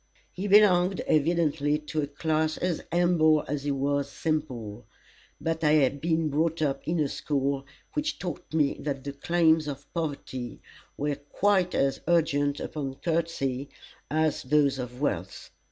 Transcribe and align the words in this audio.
He 0.31 0.47
belonged 0.47 1.01
evidently 1.01 1.77
to 1.77 2.01
a 2.01 2.07
class 2.07 2.57
as 2.57 2.81
humble 2.91 3.45
as 3.47 3.65
he 3.65 3.69
was 3.69 4.09
simple, 4.11 4.87
but 5.39 5.63
I 5.63 5.73
had 5.73 6.01
been 6.01 6.27
brought 6.29 6.59
up 6.63 6.81
in 6.87 6.99
a 6.99 7.07
school 7.07 7.67
which 7.93 8.17
taught 8.17 8.51
me 8.51 8.77
that 8.79 9.03
the 9.03 9.13
claims 9.13 9.67
of 9.67 9.85
poverty 9.93 10.59
were 10.97 11.17
quite 11.17 11.75
as 11.75 12.01
urgent 12.07 12.59
upon 12.59 12.95
courtesy 12.95 13.69
as 14.09 14.41
those 14.41 14.79
of 14.79 15.01
wealth. 15.01 15.51